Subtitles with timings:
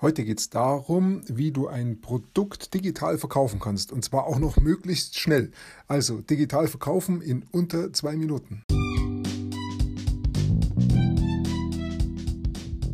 [0.00, 4.56] Heute geht es darum, wie du ein Produkt digital verkaufen kannst und zwar auch noch
[4.60, 5.50] möglichst schnell.
[5.88, 8.62] Also digital verkaufen in unter zwei Minuten.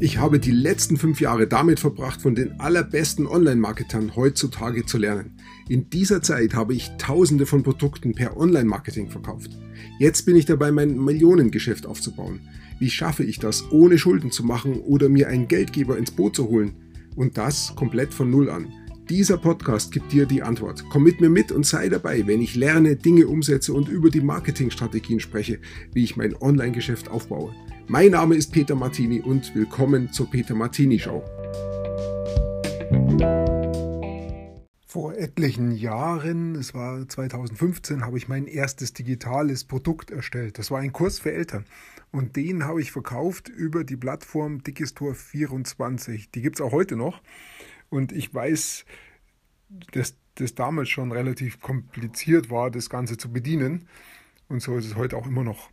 [0.00, 5.36] Ich habe die letzten fünf Jahre damit verbracht, von den allerbesten Online-Marketern heutzutage zu lernen.
[5.68, 9.50] In dieser Zeit habe ich Tausende von Produkten per Online-Marketing verkauft.
[9.98, 12.40] Jetzt bin ich dabei, mein Millionengeschäft aufzubauen.
[12.78, 16.48] Wie schaffe ich das, ohne Schulden zu machen oder mir einen Geldgeber ins Boot zu
[16.48, 16.83] holen?
[17.16, 18.72] Und das komplett von Null an.
[19.08, 20.84] Dieser Podcast gibt dir die Antwort.
[20.90, 24.22] Komm mit mir mit und sei dabei, wenn ich lerne, Dinge umsetze und über die
[24.22, 25.60] Marketingstrategien spreche,
[25.92, 27.54] wie ich mein Online-Geschäft aufbaue.
[27.86, 31.22] Mein Name ist Peter Martini und willkommen zur Peter Martini Show.
[34.86, 40.58] Vor etlichen Jahren, es war 2015, habe ich mein erstes digitales Produkt erstellt.
[40.58, 41.66] Das war ein Kurs für Eltern.
[42.14, 46.28] Und den habe ich verkauft über die Plattform Digistore24.
[46.32, 47.20] Die gibt es auch heute noch.
[47.88, 48.84] Und ich weiß,
[49.90, 53.88] dass das damals schon relativ kompliziert war, das Ganze zu bedienen.
[54.48, 55.70] Und so ist es heute auch immer noch.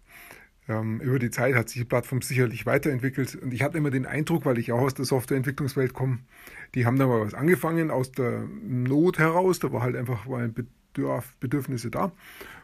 [0.67, 3.35] Ähm, über die Zeit hat sich die Plattform sicherlich weiterentwickelt.
[3.35, 6.21] Und ich hatte immer den Eindruck, weil ich auch aus der Softwareentwicklungswelt komme,
[6.73, 9.59] die haben da mal was angefangen aus der Not heraus.
[9.59, 12.11] Da war halt einfach mal ein Bedürf Bedürfnisse da.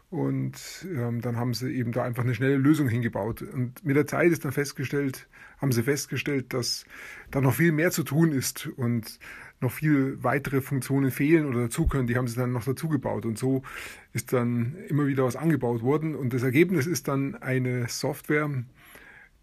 [0.10, 3.42] Und ähm, dann haben sie eben da einfach eine schnelle Lösung hingebaut.
[3.42, 5.28] Und mit der Zeit ist dann festgestellt,
[5.60, 6.86] haben sie festgestellt, dass
[7.30, 9.20] da noch viel mehr zu tun ist und
[9.60, 12.08] noch viel weitere Funktionen fehlen oder dazu können.
[12.08, 13.26] Die haben sie dann noch dazu gebaut.
[13.26, 13.64] Und so
[14.14, 16.16] ist dann immer wieder was angebaut worden.
[16.16, 18.50] Und das Ergebnis ist dann eine Software,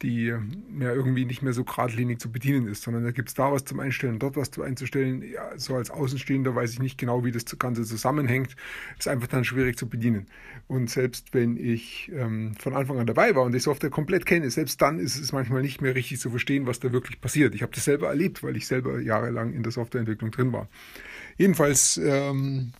[0.04, 3.50] die ja irgendwie nicht mehr so geradlinig zu bedienen ist, sondern da gibt es da
[3.50, 5.22] was zum Einstellen, dort was einzustellen.
[5.22, 8.54] Ja, so als Außenstehender weiß ich nicht genau, wie das Ganze zusammenhängt.
[8.98, 10.26] Ist einfach dann schwierig zu bedienen.
[10.66, 14.50] Und selbst wenn ich ähm, von Anfang an dabei war und die Software komplett kenne,
[14.50, 17.54] selbst dann ist es manchmal nicht mehr richtig zu verstehen, was da wirklich passiert.
[17.54, 20.68] Ich habe das selber erlebt, weil ich selber jahrelang in der Softwareentwicklung drin war.
[21.38, 22.72] Jedenfalls ähm,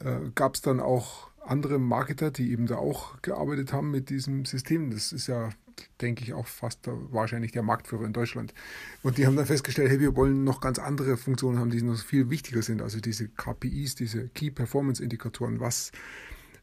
[0.00, 4.44] äh, gab es dann auch andere Marketer, die eben da auch gearbeitet haben mit diesem
[4.44, 4.90] System.
[4.90, 5.50] Das ist ja
[6.00, 8.54] denke ich, auch fast wahrscheinlich der Marktführer in Deutschland.
[9.02, 11.98] Und die haben dann festgestellt, hey, wir wollen noch ganz andere Funktionen haben, die noch
[11.98, 12.82] viel wichtiger sind.
[12.82, 15.92] Also diese KPIs, diese Key Performance Indikatoren, was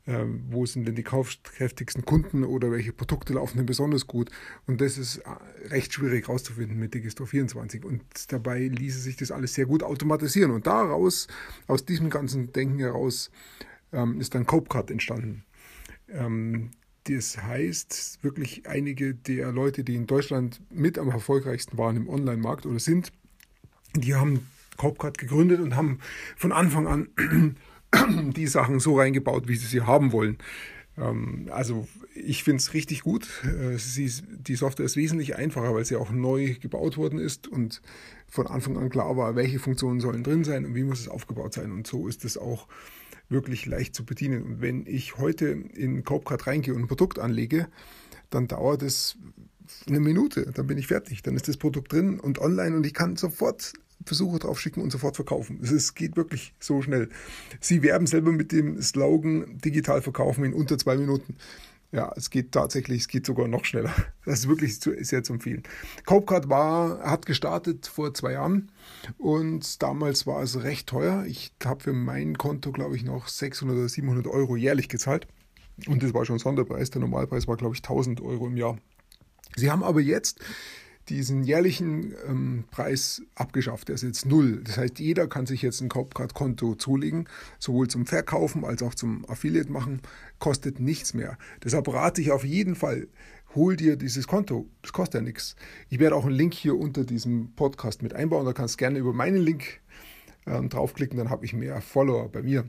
[0.09, 4.31] äh, wo sind denn die kaufkräftigsten Kunden oder welche Produkte laufen denn besonders gut.
[4.65, 7.85] Und das ist äh, recht schwierig herauszufinden mit Digistore 24.
[7.85, 10.51] Und dabei ließe sich das alles sehr gut automatisieren.
[10.51, 11.27] Und daraus,
[11.67, 13.29] aus diesem ganzen Denken heraus,
[13.91, 15.43] ähm, ist dann Copecard entstanden.
[16.07, 16.71] Ähm,
[17.05, 22.65] das heißt, wirklich einige der Leute, die in Deutschland mit am erfolgreichsten waren im Online-Markt
[22.65, 23.11] oder sind,
[23.95, 25.99] die haben Copcard gegründet und haben
[26.35, 27.09] von Anfang an
[28.35, 30.38] die Sachen so reingebaut, wie sie sie haben wollen.
[30.97, 33.27] Ähm, also ich finde es richtig gut.
[33.43, 37.81] Äh, die Software ist wesentlich einfacher, weil sie auch neu gebaut worden ist und
[38.27, 41.53] von Anfang an klar war, welche Funktionen sollen drin sein und wie muss es aufgebaut
[41.53, 41.71] sein.
[41.71, 42.67] Und so ist es auch
[43.29, 44.44] wirklich leicht zu bedienen.
[44.44, 47.67] Und wenn ich heute in CopeCard reingehe und ein Produkt anlege,
[48.29, 49.17] dann dauert es
[49.88, 51.22] eine Minute, dann bin ich fertig.
[51.23, 53.73] Dann ist das Produkt drin und online und ich kann sofort
[54.06, 55.59] Versuche drauf schicken und sofort verkaufen.
[55.62, 57.09] Es geht wirklich so schnell.
[57.59, 61.35] Sie werben selber mit dem Slogan digital verkaufen in unter zwei Minuten.
[61.91, 63.94] Ja, es geht tatsächlich, es geht sogar noch schneller.
[64.25, 65.63] Das ist wirklich sehr zu empfehlen.
[66.05, 68.72] Copecard war, hat gestartet vor zwei Jahren
[69.17, 71.25] und damals war es recht teuer.
[71.25, 75.25] Ich habe für mein Konto, glaube ich, noch 600 oder 700 Euro jährlich gezahlt.
[75.88, 76.91] Und das war schon Sonderpreis.
[76.91, 78.77] Der Normalpreis war, glaube ich, 1000 Euro im Jahr.
[79.56, 80.39] Sie haben aber jetzt
[81.09, 83.87] diesen jährlichen ähm, Preis abgeschafft.
[83.87, 84.61] Der ist jetzt null.
[84.63, 87.27] Das heißt, jeder kann sich jetzt ein Copcard-Konto zulegen,
[87.57, 90.01] sowohl zum Verkaufen als auch zum Affiliate machen.
[90.39, 91.37] Kostet nichts mehr.
[91.63, 93.07] Deshalb rate ich auf jeden Fall,
[93.55, 94.67] hol dir dieses Konto.
[94.81, 95.55] Das kostet ja nichts.
[95.89, 98.45] Ich werde auch einen Link hier unter diesem Podcast mit einbauen.
[98.45, 99.81] Da kannst du gerne über meinen Link
[100.49, 102.65] ähm, draufklicken, dann habe ich mehr Follower bei mir.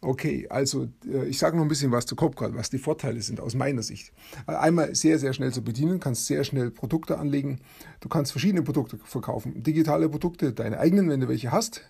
[0.00, 3.40] Okay, also äh, ich sage noch ein bisschen was zu Copcard, was die Vorteile sind
[3.40, 4.12] aus meiner Sicht.
[4.46, 7.60] Äh, einmal sehr, sehr schnell zu bedienen, kannst sehr schnell Produkte anlegen.
[8.00, 9.62] Du kannst verschiedene Produkte verkaufen.
[9.62, 11.82] Digitale Produkte, deine eigenen, wenn du welche hast.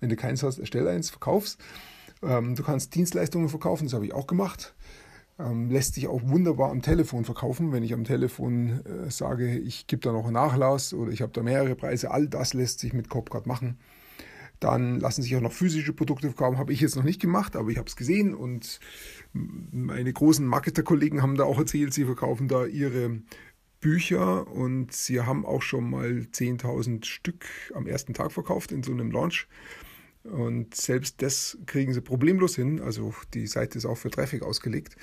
[0.00, 1.58] Wenn du keins hast, erstell eins, verkaufst.
[2.22, 4.74] Ähm, du kannst Dienstleistungen verkaufen, das habe ich auch gemacht.
[5.38, 7.72] Ähm, lässt sich auch wunderbar am Telefon verkaufen.
[7.72, 11.32] Wenn ich am Telefon äh, sage, ich gebe da noch einen Nachlass oder ich habe
[11.32, 13.78] da mehrere Preise, all das lässt sich mit Copcard machen.
[14.62, 16.58] Dann lassen sich auch noch physische Produkte verkaufen.
[16.58, 18.78] Habe ich jetzt noch nicht gemacht, aber ich habe es gesehen und
[19.32, 23.22] meine großen Marketerkollegen haben da auch erzählt, sie verkaufen da ihre
[23.80, 27.44] Bücher und sie haben auch schon mal 10.000 Stück
[27.74, 29.48] am ersten Tag verkauft in so einem Launch.
[30.22, 32.80] Und selbst das kriegen sie problemlos hin.
[32.80, 34.96] Also die Seite ist auch für Traffic ausgelegt.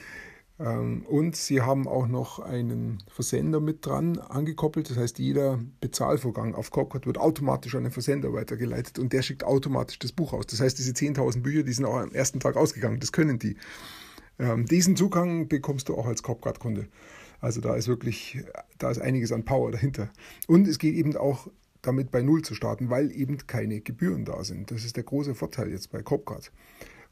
[0.59, 4.89] Ähm, und sie haben auch noch einen Versender mit dran angekoppelt.
[4.89, 9.43] Das heißt, jeder Bezahlvorgang auf CopCard wird automatisch an den Versender weitergeleitet und der schickt
[9.43, 10.47] automatisch das Buch aus.
[10.47, 12.99] Das heißt, diese 10.000 Bücher, die sind auch am ersten Tag ausgegangen.
[12.99, 13.55] Das können die.
[14.37, 16.87] Ähm, diesen Zugang bekommst du auch als CopCard-Kunde.
[17.41, 18.43] Also da ist wirklich,
[18.77, 20.09] da ist einiges an Power dahinter.
[20.47, 21.47] Und es geht eben auch
[21.81, 24.71] damit bei Null zu starten, weil eben keine Gebühren da sind.
[24.71, 26.51] Das ist der große Vorteil jetzt bei CopCard.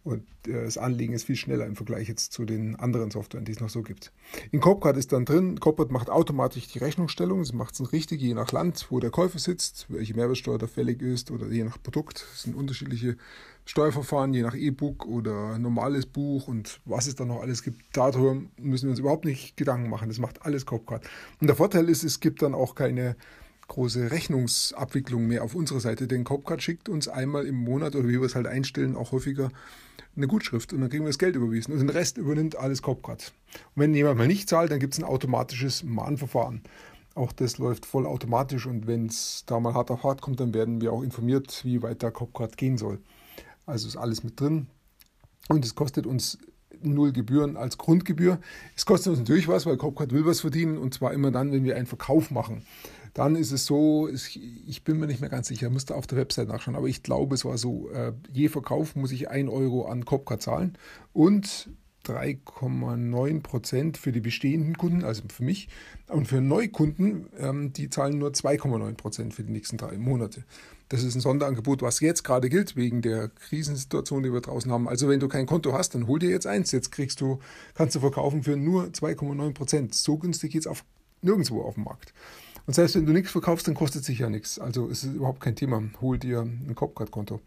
[0.08, 3.52] Und äh, das Anlegen ist viel schneller im Vergleich jetzt zu den anderen Softwaren, die
[3.52, 4.14] es noch so gibt.
[4.52, 7.44] In Copcard ist dann drin, Copcard macht automatisch die Rechnungsstellung.
[7.44, 11.02] Sie macht es richtig, je nach Land, wo der Käufer sitzt, welche Mehrwertsteuer da fällig
[11.02, 12.26] ist oder je nach Produkt.
[12.34, 13.18] Es sind unterschiedliche
[13.66, 17.82] Steuerverfahren, je nach E-Book oder normales Buch und was es da noch alles gibt.
[17.92, 20.08] Darüber müssen wir uns überhaupt nicht Gedanken machen.
[20.08, 21.04] Das macht alles Copcard.
[21.42, 23.18] Und der Vorteil ist, es gibt dann auch keine
[23.68, 28.20] große Rechnungsabwicklung mehr auf unserer Seite, denn Copcard schickt uns einmal im Monat oder wie
[28.20, 29.52] wir es halt einstellen, auch häufiger
[30.16, 33.34] eine Gutschrift und dann kriegen wir das Geld überwiesen und den Rest übernimmt alles Copcard.
[33.76, 36.62] Und wenn jemand mal nicht zahlt, dann gibt es ein automatisches Mahnverfahren.
[37.14, 40.54] Auch das läuft voll automatisch und wenn es da mal hart auf hart kommt, dann
[40.54, 43.00] werden wir auch informiert, wie weit der Copcard gehen soll.
[43.66, 44.68] Also ist alles mit drin
[45.50, 46.38] und es kostet uns
[46.82, 48.40] null Gebühren als Grundgebühr.
[48.76, 51.64] Es kostet uns natürlich was, weil Copcard will was verdienen und zwar immer dann, wenn
[51.64, 52.62] wir einen Verkauf machen.
[53.18, 56.50] Dann ist es so, ich bin mir nicht mehr ganz sicher, müsste auf der Website
[56.50, 60.06] nachschauen, aber ich glaube, es war so, äh, je Verkauf muss ich 1 Euro an
[60.06, 60.78] Copcard zahlen
[61.14, 61.68] und
[62.06, 65.68] 3,9 Prozent für die bestehenden Kunden, also für mich.
[66.10, 70.44] Und für Neukunden, ähm, die zahlen nur 2,9 Prozent für die nächsten drei Monate.
[70.90, 74.88] Das ist ein Sonderangebot, was jetzt gerade gilt, wegen der Krisensituation, die wir draußen haben.
[74.88, 76.72] Also wenn du kein Konto hast, dann hol dir jetzt eins.
[76.72, 77.40] Jetzt kriegst du,
[77.74, 79.96] kannst du verkaufen für nur 2,9 Prozent.
[79.96, 80.86] So günstig geht es auf,
[81.24, 82.14] nirgendwo auf dem Markt.
[82.68, 84.60] Und selbst wenn du nichts verkaufst, dann kostet sich ja nichts.
[84.60, 85.82] Also es ist überhaupt kein Thema.
[86.02, 87.40] Hol dir ein Copcard-Konto.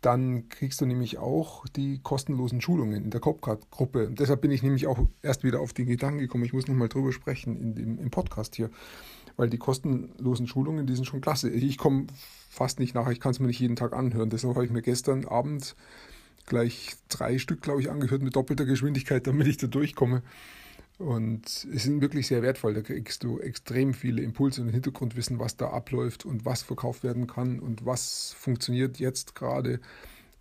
[0.00, 4.10] Dann kriegst du nämlich auch die kostenlosen Schulungen in der Copcard-Gruppe.
[4.12, 7.12] Deshalb bin ich nämlich auch erst wieder auf den Gedanken gekommen, ich muss nochmal drüber
[7.12, 8.70] sprechen in dem, im Podcast hier.
[9.36, 11.50] Weil die kostenlosen Schulungen, die sind schon klasse.
[11.50, 12.06] Ich komme
[12.48, 14.30] fast nicht nach, ich kann es mir nicht jeden Tag anhören.
[14.30, 15.76] Deshalb habe ich mir gestern Abend
[16.46, 20.22] gleich drei Stück, glaube ich, angehört mit doppelter Geschwindigkeit, damit ich da durchkomme.
[20.98, 22.72] Und es sind wirklich sehr wertvoll.
[22.72, 27.26] Da kriegst du extrem viele Impulse und Hintergrundwissen, was da abläuft und was verkauft werden
[27.26, 29.80] kann und was funktioniert jetzt gerade,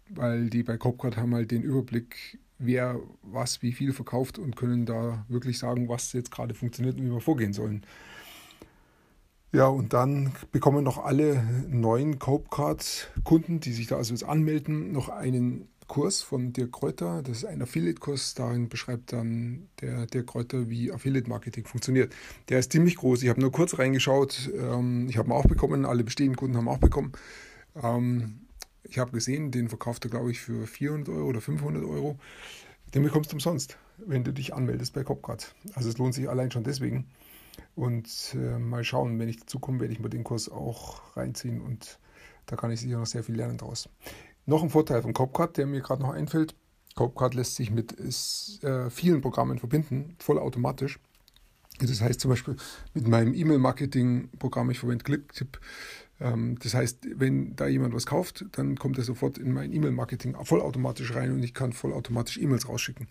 [0.09, 4.85] weil die bei Copcard haben halt den Überblick, wer was wie viel verkauft und können
[4.85, 7.83] da wirklich sagen, was jetzt gerade funktioniert und wie wir vorgehen sollen.
[9.51, 15.09] Ja, und dann bekommen noch alle neuen Copecard-Kunden, die sich da also jetzt anmelden, noch
[15.09, 17.21] einen Kurs von Dirk Kräuter.
[17.21, 18.33] Das ist ein Affiliate-Kurs.
[18.33, 22.13] Darin beschreibt dann der Dirk Kräuter, wie Affiliate-Marketing funktioniert.
[22.49, 23.23] Der ist ziemlich groß.
[23.23, 24.51] Ich habe nur kurz reingeschaut.
[24.55, 25.85] Ähm, ich habe ihn auch bekommen.
[25.85, 27.11] Alle bestehenden Kunden haben auch bekommen.
[27.81, 28.41] Ähm,
[28.83, 32.17] ich habe gesehen, den verkauft er, glaube ich, für 400 Euro oder 500 Euro.
[32.93, 35.53] Den bekommst du umsonst, wenn du dich anmeldest bei Copcard.
[35.73, 37.07] Also es lohnt sich allein schon deswegen.
[37.75, 41.61] Und äh, mal schauen, wenn ich dazu komme, werde ich mir den Kurs auch reinziehen
[41.61, 41.99] und
[42.45, 43.89] da kann ich sicher noch sehr viel lernen draus.
[44.45, 46.55] Noch ein Vorteil von Copcard, der mir gerade noch einfällt.
[46.95, 50.99] Copcard lässt sich mit äh, vielen Programmen verbinden, vollautomatisch.
[51.79, 52.55] Das heißt zum Beispiel
[52.93, 55.59] mit meinem E-Mail-Marketing-Programm, ich verwende Clicktip.
[56.21, 60.35] Ähm, das heißt, wenn da jemand was kauft, dann kommt er sofort in mein E-Mail-Marketing
[60.43, 63.07] vollautomatisch rein und ich kann vollautomatisch E-Mails rausschicken.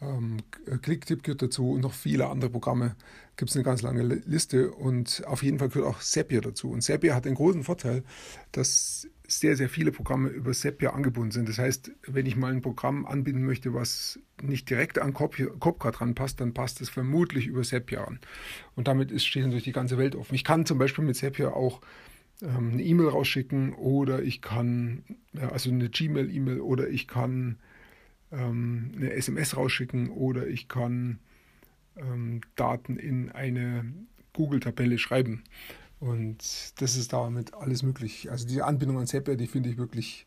[0.00, 0.38] Ähm,
[0.80, 2.96] Clicktip gehört dazu und noch viele andere Programme.
[3.36, 6.70] Gibt es eine ganz lange Liste und auf jeden Fall gehört auch Zapier dazu.
[6.70, 8.02] Und Zapier hat den großen Vorteil,
[8.52, 9.06] dass
[9.38, 11.48] sehr, sehr viele Programme über Zapier angebunden sind.
[11.48, 16.40] Das heißt, wenn ich mal ein Programm anbieten möchte, was nicht direkt an Copcard ranpasst,
[16.40, 18.20] dann passt es vermutlich über Zapier an.
[18.74, 20.34] Und damit ist, steht natürlich die ganze Welt offen.
[20.34, 21.80] Ich kann zum Beispiel mit Zapier auch
[22.42, 27.58] ähm, eine E-Mail rausschicken oder ich kann, also eine Gmail-E-Mail oder ich kann
[28.32, 31.18] ähm, eine SMS rausschicken oder ich kann
[31.96, 33.84] ähm, Daten in eine
[34.32, 35.44] Google-Tabelle schreiben.
[36.02, 38.28] Und das ist damit alles möglich.
[38.28, 40.26] Also die Anbindung an Zapier, die finde ich wirklich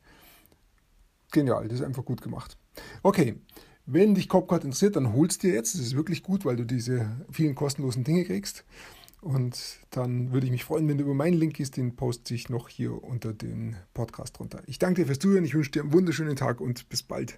[1.32, 1.68] genial.
[1.68, 2.58] Das ist einfach gut gemacht.
[3.04, 3.36] Okay,
[3.86, 5.74] wenn dich Copcard interessiert, dann holst dir jetzt.
[5.74, 8.64] Das ist wirklich gut, weil du diese vielen kostenlosen Dinge kriegst.
[9.20, 11.76] Und dann würde ich mich freuen, wenn du über meinen Link gehst.
[11.76, 14.64] Den poste ich noch hier unter den Podcast drunter.
[14.68, 15.44] Ich danke dir fürs Zuhören.
[15.44, 17.38] Ich wünsche dir einen wunderschönen Tag und bis bald.